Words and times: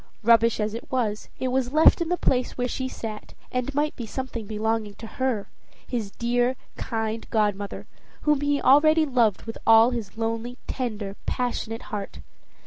Rubbish 0.23 0.59
as 0.59 0.73
it 0.73 0.91
was, 0.91 1.29
it 1.39 1.49
was 1.49 1.73
left 1.73 2.01
in 2.01 2.09
the 2.09 2.17
place 2.17 2.57
where 2.57 2.67
she 2.67 2.87
sat, 2.87 3.35
and 3.51 3.71
might 3.75 3.95
be 3.95 4.07
something 4.07 4.47
belonging 4.47 4.95
to 4.95 5.05
her 5.05 5.47
his 5.85 6.09
dear, 6.09 6.55
kind 6.75 7.27
godmother, 7.29 7.85
whom 8.23 8.41
already 8.61 9.01
he 9.01 9.05
loved 9.05 9.43
with 9.43 9.59
all 9.67 9.91
his 9.91 10.17
lonely, 10.17 10.57
tender, 10.65 11.17
passionate 11.27 11.83
heart. 11.93 12.17